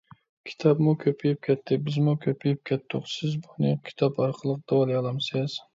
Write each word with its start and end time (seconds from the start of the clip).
_كىتابمۇ 0.51 0.93
كۆپىيىپ 1.03 1.43
كەتتى، 1.49 1.77
بىزمۇ 1.89 2.17
كۆپىيىپ 2.25 2.65
كەتتۇق. 2.71 3.07
سىز 3.15 3.39
بۇنى 3.47 3.79
كىتاب 3.91 4.23
ئارقىلىق 4.27 4.69
داۋالىيالامسىز؟ 4.73 5.63